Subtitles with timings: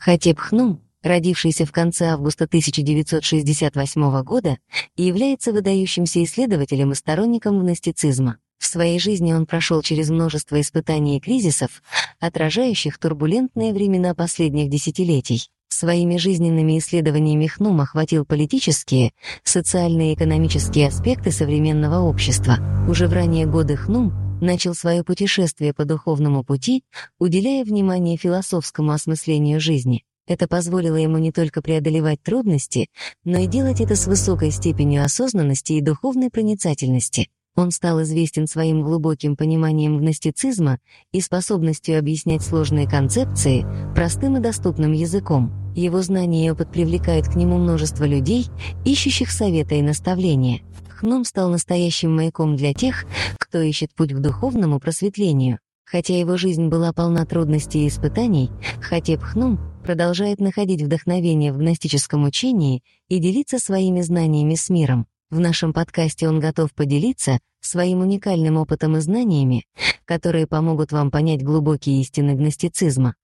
[0.00, 4.56] Хатеп Хнум, родившийся в конце августа 1968 года,
[4.96, 8.38] является выдающимся исследователем и сторонником гностицизма.
[8.58, 11.82] В своей жизни он прошел через множество испытаний и кризисов,
[12.18, 15.50] отражающих турбулентные времена последних десятилетий.
[15.68, 19.12] Своими жизненными исследованиями Хнум охватил политические,
[19.44, 22.56] социальные и экономические аспекты современного общества.
[22.88, 26.84] Уже в ранние годы Хнум начал свое путешествие по духовному пути,
[27.18, 30.04] уделяя внимание философскому осмыслению жизни.
[30.26, 32.88] Это позволило ему не только преодолевать трудности,
[33.24, 37.28] но и делать это с высокой степенью осознанности и духовной проницательности.
[37.56, 40.78] Он стал известен своим глубоким пониманием гностицизма
[41.12, 45.52] и способностью объяснять сложные концепции простым и доступным языком.
[45.74, 48.46] Его знания и опыт привлекают к нему множество людей,
[48.84, 50.60] ищущих совета и наставления.
[51.00, 53.06] Хном стал настоящим маяком для тех,
[53.38, 55.58] кто ищет путь к духовному просветлению.
[55.86, 58.50] Хотя его жизнь была полна трудностей и испытаний,
[58.82, 65.06] Хатеп Хнум продолжает находить вдохновение в гностическом учении и делиться своими знаниями с миром.
[65.30, 69.64] В нашем подкасте он готов поделиться своим уникальным опытом и знаниями,
[70.04, 73.14] которые помогут вам понять глубокие истины гностицизма.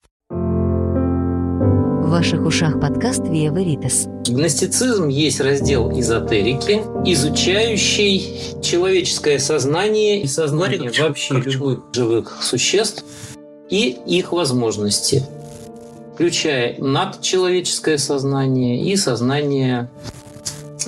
[2.06, 4.06] В ваших ушах подкаст Via Veritas.
[4.32, 13.04] Гностицизм есть раздел эзотерики, изучающий человеческое сознание и сознание вообще любых живых существ
[13.68, 15.24] и их возможности,
[16.14, 19.90] включая надчеловеческое сознание и сознание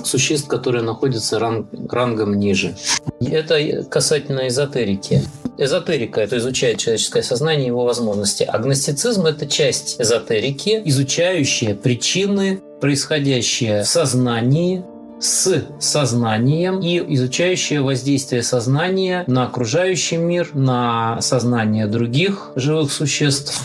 [0.01, 2.77] существ, которые находятся ранг, рангом ниже.
[3.19, 5.21] Это касательно эзотерики.
[5.61, 8.43] Эзотерика– это изучает человеческое сознание и его возможности.
[8.43, 14.85] Агностицизм– это часть эзотерики, изучающая причины, происходящие в сознании,
[15.19, 23.61] с сознанием и изучающая воздействие сознания на окружающий мир, на сознание других живых существ.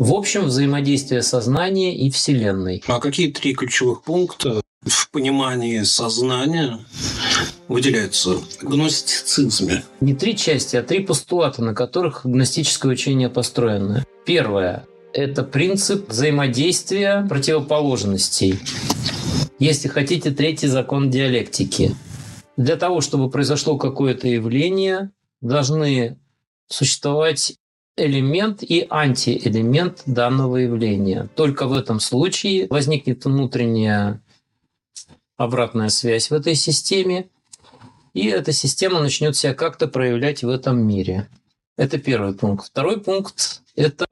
[0.00, 2.82] В общем, взаимодействие сознания и Вселенной.
[2.88, 6.78] А какие три ключевых пункта в понимании сознания
[7.68, 9.84] выделяются в гностицизме?
[10.00, 14.04] Не три части, а три постулата, на которых гностическое учение построено.
[14.24, 18.58] Первое– это принцип взаимодействия противоположностей.
[19.58, 21.94] Если хотите, третий закон диалектики.
[22.56, 25.10] Для того, чтобы произошло какое-то явление,
[25.40, 26.18] должны
[26.68, 27.54] существовать
[27.96, 31.28] элемент и антиэлемент данного явления.
[31.34, 34.20] Только в этом случае возникнет внутренняя
[35.36, 37.28] обратная связь в этой системе,
[38.14, 41.28] и эта система начнет себя как-то проявлять в этом мире.
[41.76, 42.68] Это первый пункт.
[42.68, 44.06] Второй пункт– это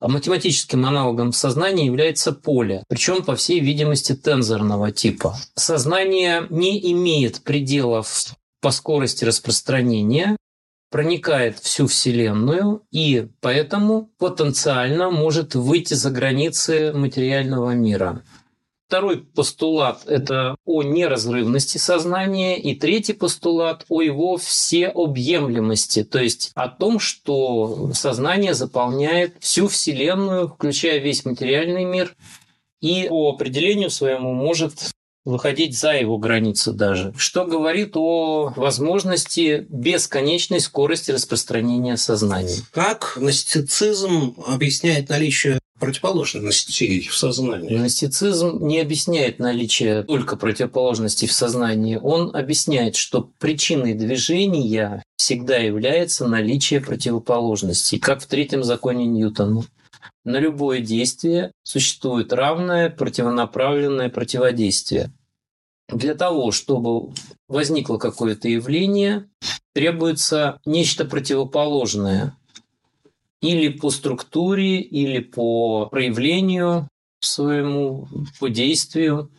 [0.00, 5.36] математическим аналогом сознания является поле, причем, по всей видимости, тензорного типа.
[5.54, 10.36] Сознание не имеет пределов по скорости распространения,
[10.90, 18.22] проникает всю Вселенную и поэтому потенциально может выйти за границы материального мира.
[18.86, 22.60] Второй постулат– это о неразрывности сознания.
[22.60, 30.48] И третий постулат– о его всеобъемлемости, то есть о том, что сознание заполняет всю Вселенную,
[30.48, 32.14] включая весь материальный мир,
[32.80, 34.74] и по определению своему может
[35.24, 42.58] выходить за его границы даже, что говорит о возможности бесконечной скорости распространения сознания.
[42.72, 47.76] Как гностицизм объясняет наличие противоположностей в сознании?
[47.76, 51.98] Гностицизм не объясняет наличие только противоположностей в сознании.
[52.02, 59.64] Он объясняет, что причиной движения всегда является наличие противоположностей, как в третьем законе Ньютона.
[60.24, 65.12] На любое действие существует равное противонаправленное противодействие.
[65.88, 67.12] Для того, чтобы
[67.46, 69.28] возникло какое-то явление,
[69.74, 72.36] требуется нечто противоположное.
[73.44, 76.88] Или по структуре, или по проявлению
[77.20, 78.08] своему,
[78.40, 79.30] по действию,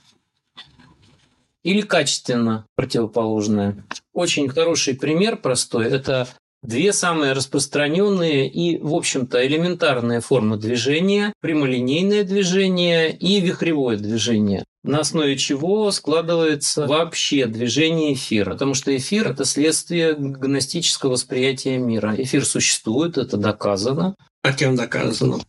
[1.64, 3.84] или качественно противоположное.
[4.14, 6.28] Очень хороший пример простой– это
[6.66, 15.00] Две самые распространенные и, в общем-то, элементарные формы движения– прямолинейное движение и вихревое движение на
[15.00, 18.52] основе чего складывается вообще движение эфира.
[18.52, 22.14] Потому что эфир– это следствие гностического восприятия мира.
[22.18, 24.16] Эфир существует, это доказано.
[24.44, 25.40] А кем доказано?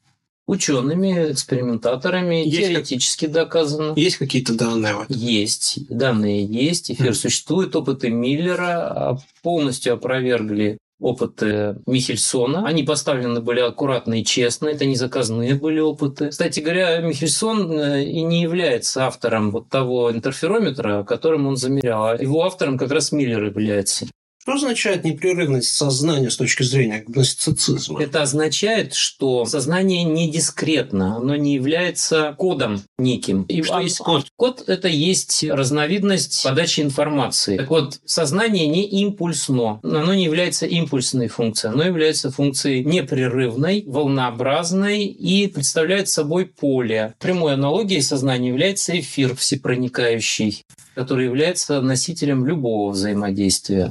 [0.46, 3.34] Учеными, экспериментаторами, есть теоретически как...
[3.34, 3.92] доказано.
[3.96, 5.04] Есть какие-то данные?
[5.08, 5.80] Есть.
[5.90, 6.90] Данные есть.
[6.90, 7.14] Эфир mm.
[7.14, 7.74] существует.
[7.74, 12.66] Опыты Миллера полностью опровергли опыты Михельсона.
[12.66, 16.30] Они поставлены были аккуратно и честно, это не заказные были опыты.
[16.30, 22.06] Кстати говоря, Михельсон э, и не является автором вот того интерферометра, которым он замерял.
[22.06, 24.06] А его автором как раз Миллер является.
[24.46, 28.00] Что означает непрерывность сознания с точки зрения гностицизма?
[28.00, 33.42] Это означает, что сознание не дискретно, оно не является кодом неким.
[33.48, 34.28] И что есть код?
[34.36, 37.56] Код– это есть разновидность подачи информации.
[37.56, 45.06] Так вот, сознание не импульсно, оно не является импульсной функцией, оно является функцией непрерывной, волнообразной
[45.06, 47.16] и представляет собой поле.
[47.18, 50.62] Прямой аналогией сознания является эфир всепроникающий,
[50.94, 53.90] который является носителем любого взаимодействия.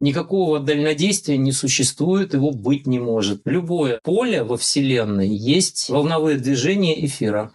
[0.00, 3.42] Никакого дальнодействия не существует, его быть не может.
[3.44, 7.52] Любое поле во Вселенной есть волновые движения эфира.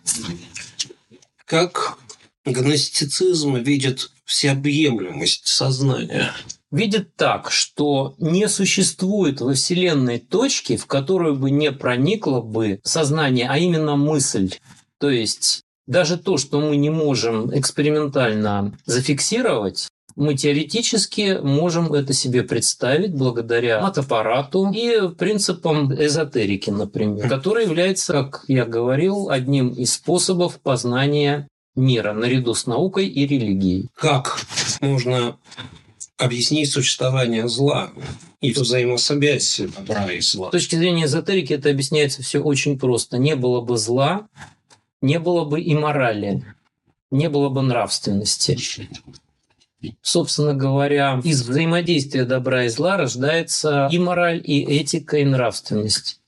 [1.45, 1.97] Как
[2.45, 6.31] гностицизм видит всеобъемлемость сознания?
[6.69, 13.47] Видит так, что не существует во Вселенной точки, в которую бы не проникло бы сознание,
[13.49, 14.53] а именно мысль.
[14.99, 22.43] То есть даже то, что мы не можем экспериментально зафиксировать, мы теоретически можем это себе
[22.43, 30.59] представить благодаря матаппарату и принципам эзотерики, например, который является, как я говорил, одним из способов
[30.61, 33.89] познания мира наряду с наукой и религией.
[33.93, 34.39] Как
[34.79, 35.37] можно
[36.17, 37.91] объяснить существование зла
[38.39, 40.47] и взаимосвязь добра и зла?
[40.47, 43.17] С точки зрения эзотерики это объясняется все очень просто.
[43.17, 44.27] Не было бы зла,
[45.01, 46.45] не было бы и морали,
[47.11, 48.87] не было бы нравственности.
[50.01, 56.19] Собственно говоря, из взаимодействия добра и зла рождается и мораль, и этика, и нравственность.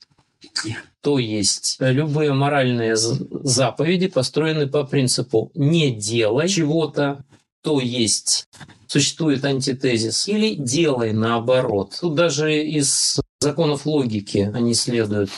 [1.00, 7.24] То есть любые моральные заповеди построены по принципу «не делай чего-то»,
[7.62, 8.48] то есть
[8.86, 11.98] существует антитезис, или делай наоборот.
[12.00, 15.30] Тут даже из законов логики они следуют.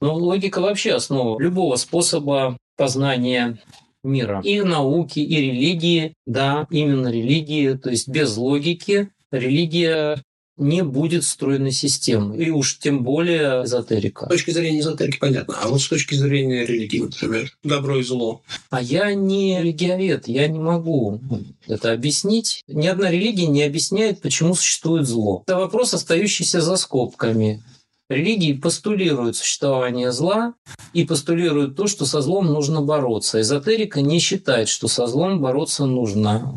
[0.00, 3.58] Но логика вообще основа любого способа познания
[4.04, 4.40] мира.
[4.44, 10.22] И науки, и религии, да, именно религии, то есть без логики религия
[10.56, 12.36] не будет стройной системы.
[12.36, 14.26] И уж тем более эзотерика.
[14.26, 15.56] С точки зрения эзотерики понятно.
[15.60, 18.42] А вот с точки зрения религии, например, добро и зло.
[18.70, 21.20] А я не религиовед, я не могу
[21.66, 22.62] это объяснить.
[22.68, 25.42] Ни одна религия не объясняет, почему существует зло.
[25.46, 27.62] Это вопрос, остающийся за скобками.
[28.10, 30.54] Религии постулируют существование зла
[30.92, 33.40] и постулируют то, что со злом нужно бороться.
[33.40, 36.54] Эзотерика не считает, что со злом бороться нужно.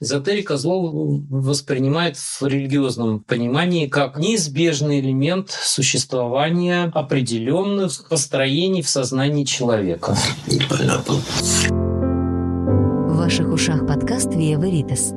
[0.00, 0.90] Эзотерика зло
[1.30, 10.16] воспринимает в религиозном понимании как неизбежный элемент существования определенных построений в сознании человека.
[13.08, 15.14] В ваших ушах подкаст «Виа Веритас».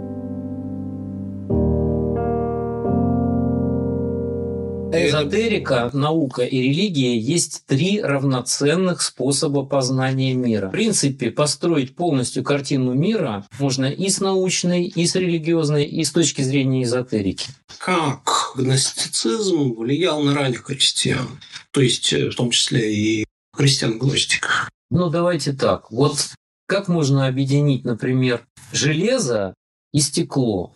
[5.04, 10.68] Эзотерика, наука и религия есть три равноценных способа познания мира.
[10.68, 16.12] В принципе, построить полностью картину мира можно и с научной, и с религиозной, и с
[16.12, 17.50] точки зрения эзотерики.
[17.78, 21.40] Как гностицизм влиял на ранних христиан?
[21.72, 24.70] То есть, э, в том числе и христиан-гностик.
[24.90, 25.92] Ну, давайте так.
[25.92, 26.30] Вот
[26.68, 29.54] как можно объединить, например, железо
[29.94, 30.74] и стекло?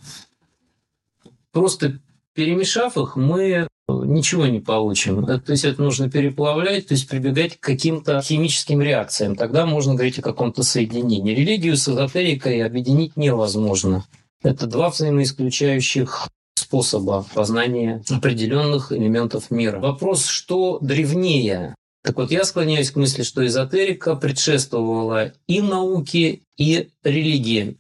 [1.52, 2.00] Просто
[2.34, 3.68] перемешав их, мы
[4.10, 5.26] ничего не получим.
[5.26, 9.36] То есть это нужно переплавлять, то есть прибегать к каким-то химическим реакциям.
[9.36, 11.36] Тогда можно говорить о каком-то соединении.
[11.36, 14.06] Религию с эзотерикой объединить невозможно.
[14.44, 19.80] Это два взаимоисключающих способа познания определенных элементов мира.
[19.80, 21.76] Вопрос, что древнее?
[22.04, 27.78] Так вот, я склоняюсь к мысли, что эзотерика предшествовала и науке, и религии.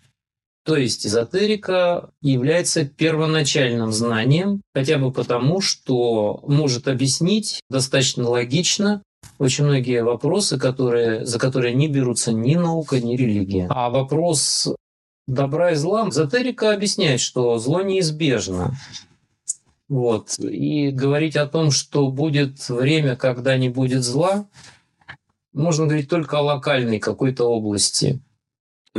[0.69, 9.01] То есть эзотерика является первоначальным знанием, хотя бы потому, что может объяснить достаточно логично
[9.39, 13.65] очень многие вопросы, которые, за которые не берутся ни наука, ни религия.
[13.71, 14.71] А вопрос
[15.25, 18.75] добра и зла, эзотерика объясняет, что зло неизбежно.
[19.87, 20.37] Вот.
[20.37, 24.45] И говорить о том, что будет время, когда не будет зла,
[25.51, 28.21] можно говорить только о локальной какой-то области.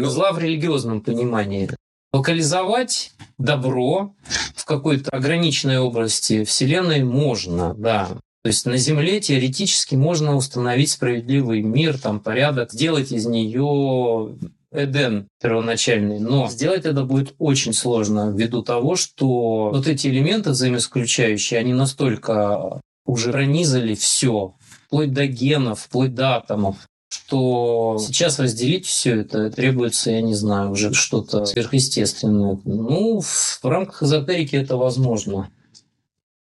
[0.00, 1.71] Ну, зла в религиозном понимании.
[2.12, 4.14] Локализовать добро
[4.57, 8.09] в какой-то ограниченной области Вселенной можно, да.
[8.42, 14.35] То есть на Земле теоретически можно установить справедливый мир, там порядок, сделать из нее
[14.73, 21.61] Эден первоначальный, но сделать это будет очень сложно ввиду того, что вот эти элементы взаимоисключающие,
[21.61, 24.54] они настолько уже пронизали все,
[24.87, 26.76] вплоть до генов, вплоть до атомов,
[27.30, 32.58] что сейчас разделить все это требуется, я не знаю, уже что-то сверхъестественное.
[32.64, 35.49] Ну, в рамках эзотерики это возможно.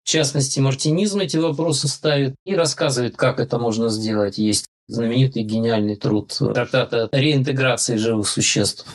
[0.02, 4.36] В частности, мартинизм эти вопросы ставит и рассказывает, как это можно сделать.
[4.36, 8.86] Есть знаменитый гениальный труд трактата реинтеграции живых существ.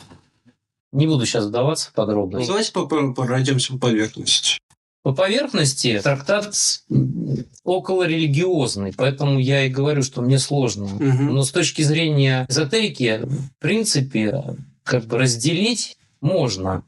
[0.91, 2.47] Не буду сейчас вдаваться в подробности.
[2.47, 2.71] Давайте
[3.15, 4.59] пройдемся по поверхности.
[5.01, 6.53] По поверхности трактат
[7.63, 10.85] около религиозный, поэтому я и говорю, что мне сложно.
[10.85, 11.01] Угу.
[11.01, 14.43] Но с точки зрения эзотерики, в принципе,
[14.83, 16.83] как бы разделить можно.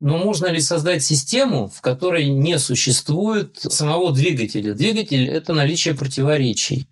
[0.00, 4.72] Но можно ли создать систему, в которой не существует самого двигателя?
[4.72, 6.86] Двигатель– это наличие противоречий.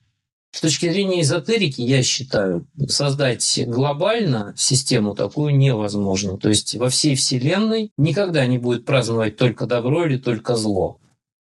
[0.59, 6.37] С точки зрения эзотерики, я считаю, создать глобально систему такую невозможно.
[6.37, 10.99] То есть во всей Вселенной никогда не будет праздновать только добро или только зло.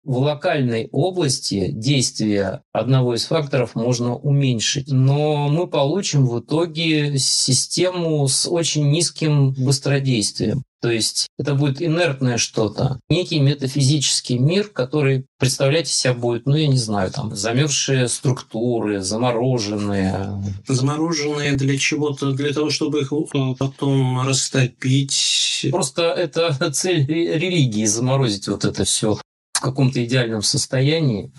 [0.03, 8.27] В локальной области действие одного из факторов можно уменьшить, но мы получим в итоге систему
[8.27, 10.63] с очень низким быстродействием.
[10.83, 16.55] То есть это будет инертное что-то, некий метафизический мир, который представлять из себя будет, ну,
[16.57, 20.43] я не знаю, там, замерзшие структуры, замороженные.
[20.67, 25.67] Замороженные для чего-то, для того, чтобы их э, потом растопить.
[25.71, 29.17] Просто это цель религии, заморозить вот это все
[29.53, 31.31] в каком-то идеальном состоянии.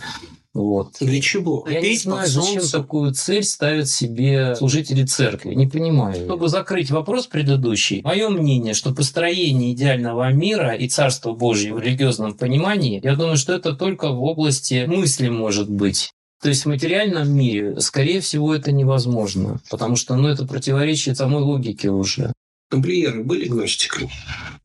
[0.55, 0.95] Вот.
[1.01, 1.67] Для чего?
[1.69, 5.53] Я не знаю, зачем такую цель ставят себе служители церкви.
[5.55, 6.15] Не понимаю.
[6.15, 12.35] Чтобы закрыть вопрос предыдущий, мое мнение, что построение идеального мира и Царства Божьего в религиозном
[12.35, 16.13] понимании, я думаю, что это только в области мысли может быть.
[16.41, 21.43] То есть в материальном мире, скорее всего, это невозможно, потому что ну, это противоречит самой
[21.43, 22.33] логике уже.
[22.71, 24.11] Тамплиеры были гностиками?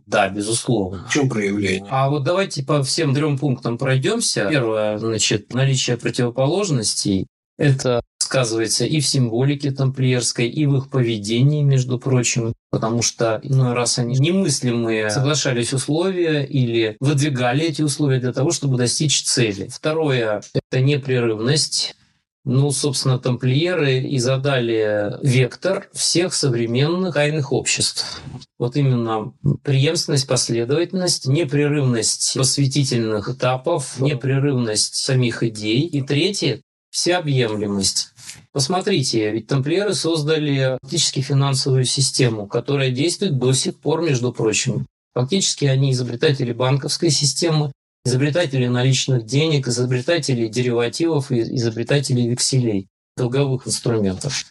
[0.10, 1.06] Да, безусловно.
[1.08, 1.86] В чем проявление?
[1.90, 4.48] А вот давайте по всем трем пунктам пройдемся.
[4.50, 7.28] Первое, значит, наличие противоположностей.
[7.60, 13.74] Это сказывается и в символике тамплиерской, и в их поведении, между прочим, потому что иной
[13.74, 19.68] раз они немыслимые соглашались условия или выдвигали эти условия для того, чтобы достичь цели.
[19.72, 21.96] Второе– это непрерывность
[22.50, 28.22] ну, собственно, тамплиеры и задали вектор всех современных тайных обществ.
[28.58, 35.82] Вот именно преемственность, последовательность, непрерывность посвятительных этапов, непрерывность самих идей.
[35.82, 38.10] И третье– всеобъемлемость.
[38.52, 44.88] Посмотрите, ведь тамплиеры создали фактически финансовую систему, которая действует до сих пор, между прочим.
[45.14, 47.72] Фактически они изобретатели банковской системы,
[48.06, 52.88] изобретатели наличных денег, изобретатели деривативов и изобретатели векселей,
[53.18, 54.46] долговых инструментов.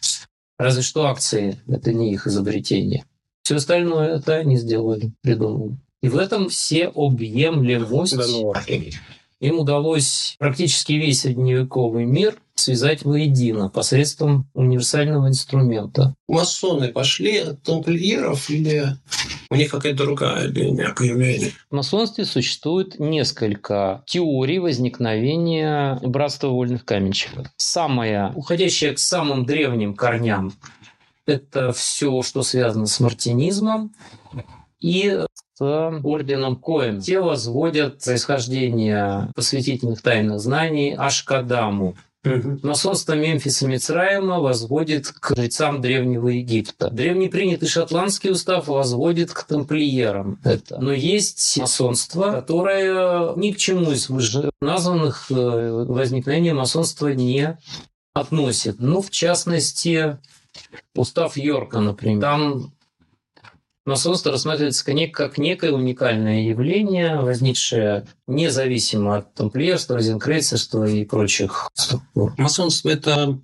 [0.57, 3.05] Разве что акции– это не их изобретение.
[3.43, 5.77] Все остальное это они сделали, придумали.
[6.01, 8.17] И в этом все объемлемость.
[9.39, 16.15] Им удалось практически весь средневековый мир связать воедино посредством универсального инструмента.
[16.27, 18.95] Масоны пошли от тамплиеров или
[19.49, 21.51] у них какая-то другая линия появления?
[21.71, 27.47] В масонстве существует несколько теорий возникновения братства вольных каменщиков.
[27.57, 30.53] Самая, уходящая к самым древним корням,
[31.25, 33.93] это все, что связано с мартинизмом
[34.79, 35.25] и
[35.55, 37.01] с орденом Коэн.
[37.01, 41.95] Те возводят происхождение посвятительных тайных знаний Ашкадаму.
[42.23, 46.89] Масонство Мемфиса Мицраима возводит к жрецам Древнего Египта.
[46.89, 50.79] Древний принятый шотландский устав возводит к тамплиерам это.
[50.79, 54.09] Но есть масонство, которое ни к чему из
[54.59, 57.57] названных э, возникновения масонства не
[58.13, 58.79] относит.
[58.79, 60.17] Ну, в частности,
[60.95, 62.21] устав Йорка, например.
[62.21, 62.73] Там
[63.89, 72.33] масонство рассматривается как некое уникальное явление, возникшее независимо от тамплиерства, розенкрейцерства и прочих структур.
[72.37, 73.39] Масонство– это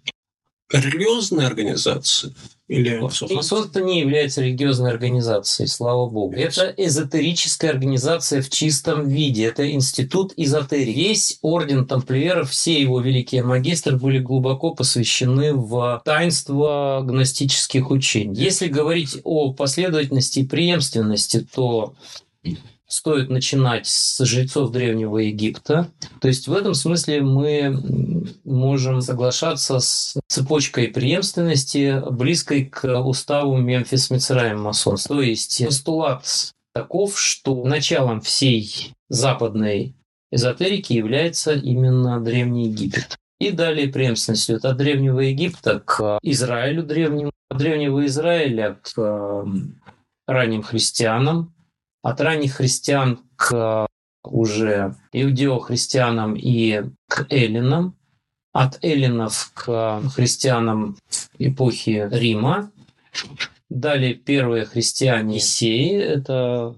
[0.71, 2.33] религиозная организация?
[2.67, 2.97] Или...
[2.99, 6.35] Масонство не является религиозной организацией, слава богу.
[6.35, 9.45] Это эзотерическая организация в чистом виде.
[9.45, 10.91] Это институт эзотерии.
[10.91, 18.41] Весь орден тамплиеров, все его великие магистры были глубоко посвящены в таинство гностических учений.
[18.41, 21.93] Если говорить о последовательности и преемственности, то
[22.87, 25.91] стоит начинать с жрецов Древнего Египта.
[26.21, 34.09] То есть в этом смысле мы можем соглашаться с цепочкой преемственности, близкой к уставу Мемфис
[34.09, 35.15] Мицраем масонства.
[35.15, 39.95] То есть постулат таков, что началом всей западной
[40.31, 43.17] эзотерики является именно Древний Египет.
[43.39, 49.45] И далее преемственность идет от Древнего Египта к Израилю древнему, от Древнего Израиля к
[50.27, 51.53] ранним христианам,
[52.05, 53.87] от ранних христиан к
[54.23, 57.95] уже иудео-христианам и к эллинам,
[58.53, 60.97] от эллинов к христианам
[61.39, 62.71] эпохи Рима.
[63.71, 66.75] Далее первые христиане Сеи, это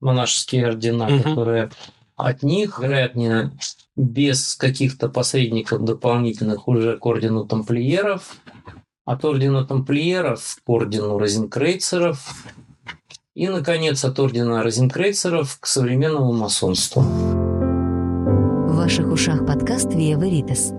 [0.00, 1.22] монашеские ордена, угу.
[1.22, 1.70] которые
[2.16, 3.52] от них, вероятнее,
[3.94, 8.36] без каких-то посредников дополнительных уже к ордену тамплиеров,
[9.04, 12.34] от ордена тамплиеров к ордену розенкрейцеров,
[13.36, 17.02] и, наконец, от ордена розенкрейцеров к современному масонству.
[18.76, 20.72] ваших ушах подкаст «Виа Веритас».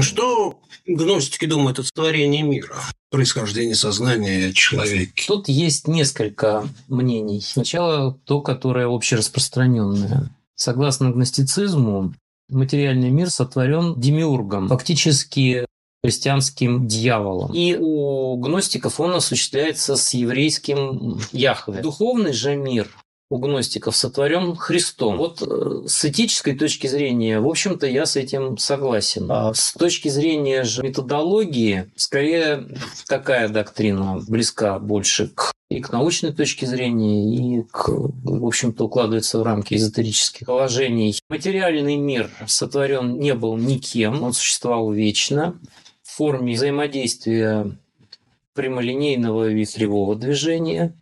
[0.00, 2.76] Что гностики думают о сотворении мира,
[3.10, 5.12] происхождении сознания человека?
[5.26, 7.40] Тут есть несколько мнений.
[7.40, 10.30] Сначала то, которое общераспространенное.
[10.54, 12.14] Согласно гностицизму,
[12.48, 15.66] материальный мир сотворен демиургом, фактически
[16.08, 17.52] христианским дьяволом.
[17.52, 21.82] И у гностиков он осуществляется с еврейским Яхве.
[21.82, 22.88] Духовный же мир
[23.30, 25.18] у гностиков сотворен Христом.
[25.18, 29.30] Вот э, с этической точки зрения, в общем-то, я с этим согласен.
[29.30, 32.66] А с точки зрения же методологии, скорее
[33.06, 39.38] такая доктрина близка больше к и к научной точке зрения, и к, в общем-то, укладывается
[39.38, 41.20] в рамки эзотерических положений.
[41.28, 45.60] Материальный мир сотворен не был никем, он существовал вечно
[46.18, 47.70] форме взаимодействия
[48.52, 50.92] прямолинейного вихревого движения,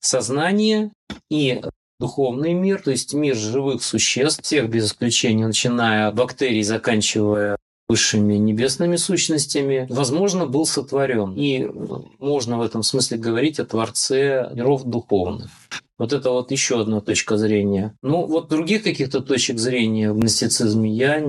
[0.00, 0.90] сознания
[1.30, 1.62] и
[2.00, 7.56] духовный мир, то есть мир живых существ, всех без исключения, начиная от бактерий, заканчивая
[7.88, 11.34] высшими небесными сущностями, возможно, был сотворен.
[11.36, 11.70] И
[12.18, 15.52] можно в этом смысле говорить о Творце миров духовных.
[15.96, 17.94] Вот это вот еще одна точка зрения.
[18.02, 21.24] Ну, вот других каких-то точек зрения в гностицизме я,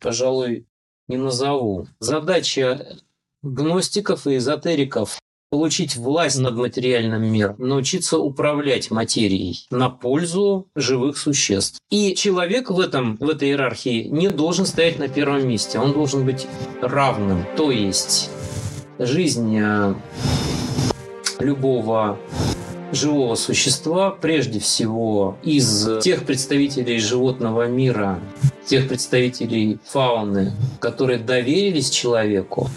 [0.00, 0.64] пожалуй,
[1.08, 1.86] не назову.
[2.00, 2.86] Задача
[3.42, 5.18] гностиков и эзотериков
[5.50, 11.78] получить власть над материальным миром, научиться управлять материей на пользу живых существ.
[11.90, 16.26] И человек в, этом, в этой иерархии не должен стоять на первом месте, он должен
[16.26, 16.48] быть
[16.82, 17.44] равным.
[17.56, 18.30] То есть
[18.98, 19.94] жизнь э,
[21.38, 22.18] любого
[22.92, 28.20] живого существа, прежде всего из тех представителей животного мира,
[28.66, 32.68] тех представителей фауны, которые доверились человеку,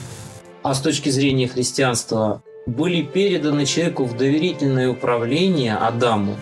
[0.63, 6.35] а с точки зрения христианства были переданы человеку в доверительное управление Адаму,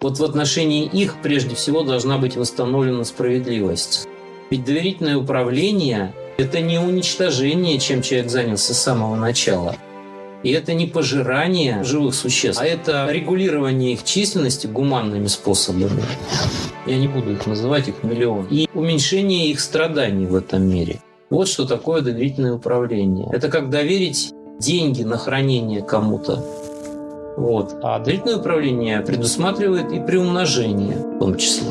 [0.00, 4.06] вот в отношении их прежде всего должна быть восстановлена справедливость.
[4.50, 9.74] Ведь доверительное управление– это не уничтожение, чем человек занялся с самого начала.
[10.42, 16.02] И это не пожирание живых существ, а это регулирование их численности гуманными способами.
[16.86, 18.46] Я не буду их называть, их миллион.
[18.50, 21.00] И уменьшение их страданий в этом мире.
[21.30, 23.28] Вот что такое доверительное управление.
[23.32, 26.44] Это как доверить деньги на хранение кому-то.
[27.36, 27.76] Вот.
[27.82, 31.68] А длительное управление предусматривает и приумножение в том числе.